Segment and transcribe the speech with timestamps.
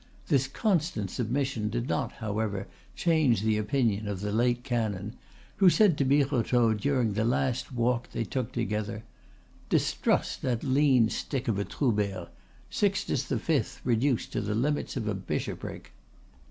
[0.29, 2.65] This constant submission did not, however,
[2.95, 5.15] change the opinion of the late canon,
[5.57, 9.03] who said to Birotteau during the last walk they took together:
[9.69, 12.29] "Distrust that lean stick of a Troubert,
[12.71, 15.91] Sixtus the Fifth reduced to the limits of a bishopric!"